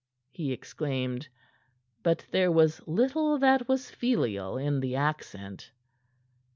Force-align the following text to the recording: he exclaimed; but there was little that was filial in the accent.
he 0.31 0.51
exclaimed; 0.51 1.27
but 2.01 2.25
there 2.31 2.51
was 2.51 2.81
little 2.87 3.37
that 3.37 3.67
was 3.67 3.91
filial 3.91 4.57
in 4.57 4.79
the 4.79 4.95
accent. 4.95 5.71